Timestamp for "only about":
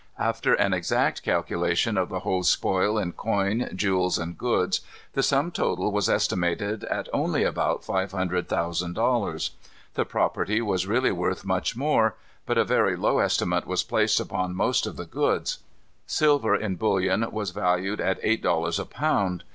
7.13-7.85